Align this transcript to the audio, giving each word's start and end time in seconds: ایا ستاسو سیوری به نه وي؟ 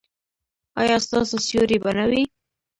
ایا 0.79 0.95
ستاسو 1.05 1.35
سیوری 1.45 1.77
به 1.83 1.91
نه 1.97 2.05
وي؟ 2.09 2.23